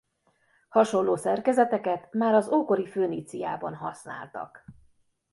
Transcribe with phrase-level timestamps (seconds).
[0.69, 4.65] Hasonló szerkezeteket már az ókori Föníciában használtak.